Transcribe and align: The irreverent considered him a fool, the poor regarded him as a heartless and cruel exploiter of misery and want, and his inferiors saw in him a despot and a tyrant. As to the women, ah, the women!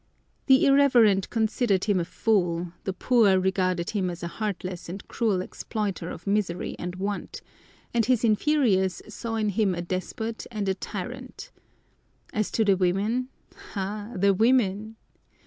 The 0.47 0.65
irreverent 0.65 1.29
considered 1.29 1.83
him 1.83 1.99
a 1.99 2.05
fool, 2.05 2.73
the 2.85 2.91
poor 2.93 3.37
regarded 3.39 3.91
him 3.91 4.09
as 4.09 4.23
a 4.23 4.27
heartless 4.27 4.89
and 4.89 5.07
cruel 5.07 5.41
exploiter 5.43 6.09
of 6.09 6.25
misery 6.25 6.75
and 6.79 6.95
want, 6.95 7.43
and 7.93 8.03
his 8.03 8.23
inferiors 8.25 9.03
saw 9.07 9.35
in 9.35 9.49
him 9.49 9.75
a 9.75 9.81
despot 9.83 10.47
and 10.49 10.67
a 10.67 10.73
tyrant. 10.73 11.51
As 12.33 12.49
to 12.49 12.65
the 12.65 12.75
women, 12.75 13.29
ah, 13.75 14.11
the 14.15 14.33
women! 14.33 14.95